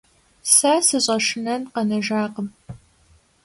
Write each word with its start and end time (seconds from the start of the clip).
Сэ 0.53 0.73
сыщӏэшынэн 0.87 1.61
къэнэжакъым. 1.73 2.47